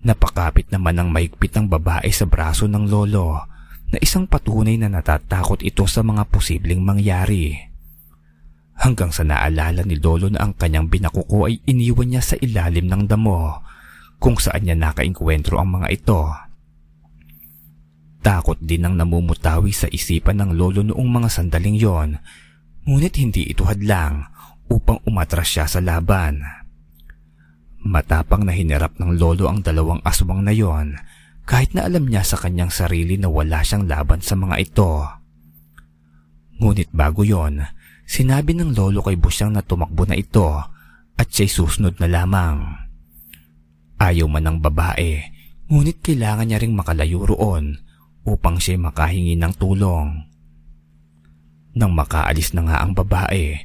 Napakapit 0.06 0.72
naman 0.72 0.96
ng 1.02 1.10
maigpit 1.12 1.52
ng 1.58 1.68
babae 1.68 2.08
sa 2.14 2.30
braso 2.30 2.70
ng 2.70 2.86
lolo 2.88 3.44
na 3.92 3.98
isang 4.00 4.30
patunay 4.30 4.78
na 4.80 4.88
natatakot 4.88 5.60
ito 5.66 5.84
sa 5.90 6.06
mga 6.06 6.32
posibleng 6.32 6.80
mangyari. 6.80 7.58
Hanggang 8.78 9.10
sa 9.10 9.26
naalala 9.26 9.82
ni 9.84 9.98
lolo 9.98 10.30
na 10.30 10.46
ang 10.46 10.54
kanyang 10.54 10.86
binakuko 10.86 11.50
ay 11.50 11.60
iniwan 11.66 12.14
niya 12.14 12.22
sa 12.22 12.36
ilalim 12.38 12.88
ng 12.88 13.10
damo 13.10 13.67
kung 14.18 14.38
saan 14.38 14.66
niya 14.66 14.76
nakainkwentro 14.78 15.62
ang 15.62 15.78
mga 15.82 15.88
ito. 15.94 16.22
Takot 18.26 18.60
din 18.60 18.84
ang 18.84 18.98
namumutawi 18.98 19.72
sa 19.72 19.88
isipan 19.88 20.42
ng 20.42 20.52
lolo 20.58 20.84
noong 20.84 21.10
mga 21.10 21.30
sandaling 21.32 21.78
yon, 21.80 22.10
ngunit 22.84 23.14
hindi 23.24 23.48
ito 23.48 23.64
hadlang 23.64 24.28
upang 24.68 25.00
umatras 25.08 25.48
siya 25.48 25.66
sa 25.70 25.80
laban. 25.80 26.44
Matapang 27.88 28.44
na 28.44 28.52
hinarap 28.52 29.00
ng 29.00 29.16
lolo 29.16 29.48
ang 29.48 29.64
dalawang 29.64 30.04
aswang 30.04 30.44
na 30.44 30.52
yon 30.52 31.00
kahit 31.48 31.72
na 31.72 31.88
alam 31.88 32.04
niya 32.04 32.28
sa 32.28 32.36
kanyang 32.36 32.68
sarili 32.68 33.16
na 33.16 33.32
wala 33.32 33.64
siyang 33.64 33.88
laban 33.88 34.20
sa 34.20 34.36
mga 34.36 34.56
ito. 34.60 35.08
Ngunit 36.60 36.92
bago 36.92 37.24
yon, 37.24 37.64
sinabi 38.04 38.58
ng 38.58 38.76
lolo 38.76 39.00
kay 39.06 39.16
Busyang 39.16 39.56
na 39.56 39.64
tumakbo 39.64 40.04
na 40.04 40.20
ito 40.20 40.52
at 41.16 41.28
siya'y 41.32 41.48
susunod 41.48 41.96
na 42.02 42.12
lamang. 42.12 42.87
Ayaw 43.98 44.30
man 44.30 44.46
ng 44.46 44.58
babae, 44.62 45.26
ngunit 45.74 46.06
kailangan 46.06 46.46
niya 46.46 46.62
ring 46.62 46.78
makalayo 46.78 47.26
roon 47.26 47.82
upang 48.28 48.62
siya'y 48.62 48.78
makahingi 48.78 49.36
ng 49.40 49.54
tulong. 49.58 50.10
Nang 51.78 51.94
makaalis 51.94 52.54
na 52.54 52.62
nga 52.66 52.78
ang 52.86 52.94
babae, 52.94 53.58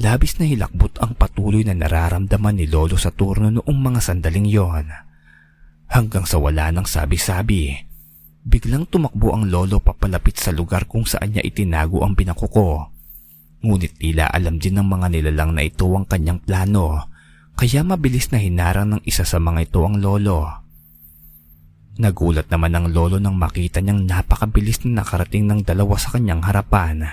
labis 0.00 0.40
na 0.40 0.48
hilakbot 0.48 0.96
ang 1.00 1.12
patuloy 1.16 1.64
na 1.64 1.76
nararamdaman 1.76 2.60
ni 2.60 2.66
Lolo 2.68 2.96
sa 2.96 3.12
turno 3.12 3.52
noong 3.52 3.78
mga 3.80 4.00
sandaling 4.00 4.48
yon. 4.48 4.86
Hanggang 5.88 6.24
sa 6.24 6.40
wala 6.40 6.72
ng 6.72 6.84
sabi-sabi, 6.88 7.76
biglang 8.44 8.88
tumakbo 8.88 9.36
ang 9.36 9.48
Lolo 9.48 9.80
papalapit 9.84 10.40
sa 10.40 10.52
lugar 10.52 10.88
kung 10.88 11.04
saan 11.04 11.36
niya 11.36 11.44
itinago 11.44 12.04
ang 12.04 12.16
binakuko. 12.16 12.88
Ngunit 13.64 13.96
tila 13.96 14.28
alam 14.28 14.60
din 14.60 14.76
ng 14.76 14.84
mga 14.84 15.06
nilalang 15.08 15.56
na 15.56 15.64
ito 15.64 15.88
ang 15.92 16.04
kanyang 16.04 16.40
plano, 16.44 17.13
kaya 17.54 17.86
mabilis 17.86 18.34
na 18.34 18.42
hinarang 18.42 18.98
ng 18.98 19.02
isa 19.06 19.22
sa 19.22 19.38
mga 19.38 19.70
ito 19.70 19.80
ang 19.82 20.02
Lolo. 20.02 20.64
Nagulat 21.94 22.50
naman 22.50 22.74
ang 22.74 22.86
lolo 22.90 23.22
nang 23.22 23.38
makita 23.38 23.78
niyang 23.78 24.02
napakabilis 24.02 24.82
na 24.82 25.06
nakarating 25.06 25.46
ng 25.46 25.62
dalawa 25.62 25.94
sa 25.94 26.10
kanyang 26.10 26.42
harapan. 26.42 27.06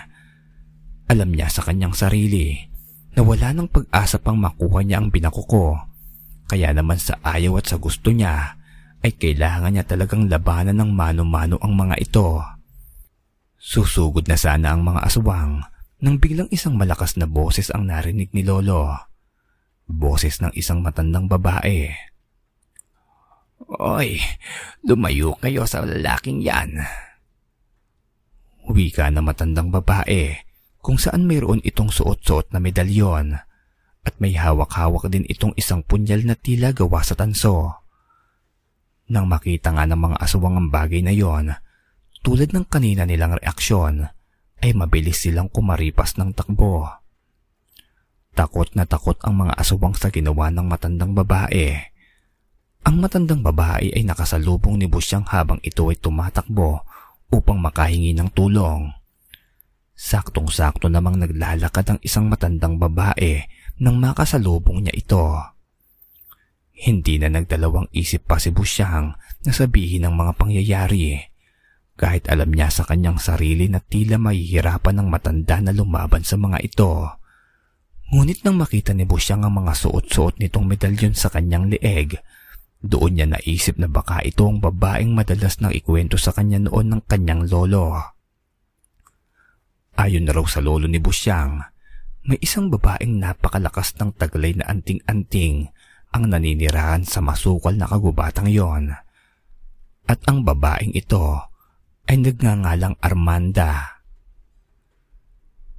Alam 1.06 1.30
niya 1.38 1.54
sa 1.54 1.62
kanyang 1.62 1.94
sarili 1.94 2.58
na 3.14 3.22
wala 3.22 3.54
ng 3.54 3.70
pag-asa 3.70 4.18
pang 4.18 4.42
makuha 4.42 4.82
niya 4.82 4.98
ang 4.98 5.14
binakuko. 5.14 5.78
Kaya 6.50 6.74
naman 6.74 6.98
sa 6.98 7.22
ayaw 7.22 7.62
at 7.62 7.70
sa 7.70 7.78
gusto 7.78 8.10
niya 8.10 8.58
ay 9.06 9.14
kailangan 9.14 9.70
niya 9.70 9.86
talagang 9.86 10.26
labanan 10.26 10.82
ng 10.82 10.90
mano-mano 10.98 11.62
ang 11.62 11.78
mga 11.78 12.02
ito. 12.02 12.42
Susugod 13.62 14.26
na 14.26 14.38
sana 14.38 14.74
ang 14.74 14.82
mga 14.82 15.06
aswang 15.06 15.62
nang 16.02 16.18
biglang 16.18 16.50
isang 16.50 16.74
malakas 16.74 17.22
na 17.22 17.30
boses 17.30 17.70
ang 17.70 17.86
narinig 17.86 18.34
ni 18.34 18.42
Lolo. 18.42 19.11
Boses 19.92 20.40
ng 20.40 20.56
isang 20.56 20.80
matandang 20.80 21.28
babae. 21.28 21.92
Oy, 23.78 24.20
lumayo 24.84 25.36
kayo 25.40 25.68
sa 25.68 25.84
lalaking 25.84 26.42
yan. 26.42 26.82
Wika 28.72 29.12
na 29.12 29.20
matandang 29.20 29.70
babae 29.70 30.48
kung 30.82 30.98
saan 30.98 31.30
mayroon 31.30 31.62
itong 31.62 31.94
suot-suot 31.94 32.56
na 32.56 32.60
medalyon 32.64 33.38
at 34.02 34.14
may 34.18 34.34
hawak-hawak 34.34 35.12
din 35.14 35.28
itong 35.30 35.54
isang 35.60 35.86
punyal 35.86 36.26
na 36.26 36.34
tila 36.34 36.74
gawa 36.74 37.06
sa 37.06 37.14
tanso. 37.14 37.70
Nang 39.12 39.28
makita 39.30 39.76
nga 39.76 39.86
ng 39.86 40.00
mga 40.00 40.18
aswang 40.24 40.58
ang 40.58 40.70
bagay 40.74 41.04
na 41.06 41.14
yon, 41.14 41.54
tulad 42.24 42.56
ng 42.56 42.66
kanina 42.66 43.04
nilang 43.04 43.38
reaksyon, 43.38 44.08
ay 44.62 44.72
mabilis 44.78 45.26
silang 45.26 45.50
kumaripas 45.50 46.16
ng 46.22 46.38
takbo. 46.38 47.01
Takot 48.32 48.68
na 48.74 48.88
takot 48.88 49.20
ang 49.24 49.46
mga 49.46 49.54
aswang 49.60 49.96
sa 49.96 50.08
ginawa 50.08 50.48
ng 50.50 50.66
matandang 50.66 51.12
babae 51.12 51.92
ang 52.82 52.98
matandang 52.98 53.46
babae 53.46 53.94
ay 53.94 54.02
nakasalubong 54.02 54.82
ni 54.82 54.90
Busyang 54.90 55.26
habang 55.30 55.62
ito 55.62 55.86
ay 55.94 55.98
tumatakbo 56.02 56.82
upang 57.30 57.62
makahingi 57.62 58.18
ng 58.18 58.34
tulong. 58.34 58.90
Saktong-sakto 59.94 60.90
namang 60.90 61.22
naglalakad 61.22 61.86
ang 61.86 62.00
isang 62.02 62.26
matandang 62.26 62.82
babae 62.82 63.46
nang 63.78 64.02
makasalubong 64.02 64.82
niya 64.82 64.98
ito. 64.98 65.26
Hindi 66.74 67.22
na 67.22 67.30
nagdalawang 67.30 67.94
isip 67.94 68.26
pa 68.26 68.42
si 68.42 68.50
Busyang 68.50 69.14
na 69.46 69.52
sabihin 69.54 70.10
ang 70.10 70.18
mga 70.18 70.34
pangyayari 70.42 71.22
kahit 72.02 72.26
alam 72.34 72.50
niya 72.50 72.74
sa 72.74 72.82
kanyang 72.82 73.22
sarili 73.22 73.70
na 73.70 73.78
tila 73.78 74.18
mahihirapan 74.18 74.98
ng 74.98 75.08
matanda 75.14 75.62
na 75.62 75.70
lumaban 75.70 76.26
sa 76.26 76.34
mga 76.34 76.66
ito. 76.66 77.21
Ngunit 78.12 78.44
nang 78.44 78.60
makita 78.60 78.92
ni 78.92 79.08
Busyang 79.08 79.48
ang 79.48 79.56
mga 79.64 79.72
suot-suot 79.72 80.44
nitong 80.44 80.68
medalyon 80.68 81.16
sa 81.16 81.32
kanyang 81.32 81.72
leeg, 81.72 82.20
doon 82.84 83.16
niya 83.16 83.28
naisip 83.32 83.80
na 83.80 83.88
baka 83.88 84.20
ito 84.20 84.44
ang 84.44 84.60
babaeng 84.60 85.16
madalas 85.16 85.64
nang 85.64 85.72
ikwento 85.72 86.20
sa 86.20 86.36
kanya 86.36 86.60
noon 86.60 86.92
ng 86.92 87.02
kanyang 87.08 87.48
lolo. 87.48 87.96
Ayon 89.96 90.28
na 90.28 90.36
raw 90.36 90.44
sa 90.44 90.60
lolo 90.60 90.92
ni 90.92 91.00
Busyang, 91.00 91.64
may 92.28 92.36
isang 92.44 92.68
babaeng 92.68 93.16
napakalakas 93.16 93.96
ng 93.96 94.12
taglay 94.20 94.60
na 94.60 94.68
anting-anting 94.68 95.72
ang 96.12 96.28
naninirahan 96.28 97.08
sa 97.08 97.24
masukal 97.24 97.80
na 97.80 97.88
kagubatang 97.88 98.52
yon. 98.52 98.92
At 100.04 100.20
ang 100.28 100.44
babaeng 100.44 100.92
ito 100.92 101.48
ay 102.12 102.20
nagngangalang 102.20 103.00
Armanda. 103.00 104.04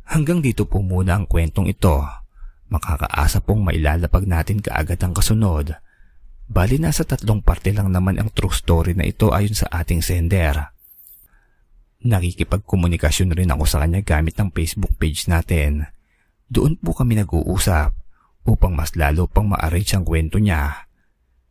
Hanggang 0.09 0.40
dito 0.40 0.64
po 0.64 0.81
muna 0.81 1.21
ang 1.21 1.29
kwentong 1.29 1.68
ito. 1.68 2.22
Makakaasa 2.73 3.45
pong 3.45 3.69
mailalapag 3.69 4.25
natin 4.25 4.65
kaagad 4.65 4.97
ang 5.05 5.13
kasunod. 5.13 5.77
Bali 6.49 6.81
nasa 6.81 7.05
tatlong 7.05 7.45
parte 7.45 7.69
lang 7.69 7.93
naman 7.93 8.17
ang 8.17 8.33
true 8.33 8.53
story 8.53 8.97
na 8.97 9.05
ito 9.05 9.29
ayon 9.29 9.53
sa 9.53 9.69
ating 9.69 10.01
sender. 10.01 10.73
Nakikipagkomunikasyon 12.01 13.37
rin 13.37 13.53
ako 13.53 13.69
sa 13.69 13.85
kanya 13.85 14.01
gamit 14.01 14.41
ng 14.41 14.49
Facebook 14.57 14.97
page 14.97 15.29
natin. 15.29 15.85
Doon 16.49 16.81
po 16.81 16.97
kami 16.97 17.21
nag-uusap 17.21 17.93
upang 18.49 18.73
mas 18.73 18.97
lalo 18.97 19.29
pang 19.29 19.53
ma-arrange 19.53 19.93
ang 19.93 20.09
kwento 20.09 20.41
niya. 20.41 20.89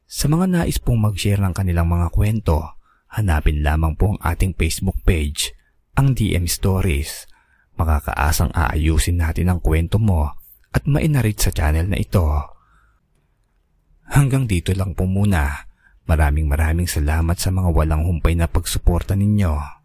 Sa 0.10 0.26
mga 0.26 0.50
nais 0.50 0.82
pong 0.82 1.06
mag-share 1.06 1.40
ng 1.40 1.54
kanilang 1.54 1.86
mga 1.88 2.10
kwento, 2.12 2.82
hanapin 3.14 3.62
lamang 3.62 3.94
po 3.94 4.18
ang 4.18 4.20
ating 4.26 4.58
Facebook 4.58 4.98
page, 5.06 5.54
ang 5.94 6.18
DM 6.18 6.50
Stories. 6.50 7.30
Makakaasang 7.78 8.52
aayusin 8.58 9.22
natin 9.22 9.54
ang 9.54 9.62
kwento 9.64 10.02
mo 10.02 10.41
at 10.72 10.84
mainarit 10.88 11.40
sa 11.40 11.52
channel 11.52 11.88
na 11.88 12.00
ito. 12.00 12.24
Hanggang 14.12 14.48
dito 14.48 14.76
lang 14.76 14.96
po 14.96 15.08
muna. 15.08 15.68
Maraming 16.08 16.48
maraming 16.48 16.88
salamat 16.88 17.40
sa 17.40 17.52
mga 17.54 17.72
walang 17.72 18.04
humpay 18.04 18.36
na 18.36 18.48
pagsuporta 18.52 19.16
ninyo. 19.16 19.81